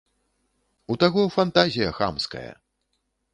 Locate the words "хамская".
1.99-2.47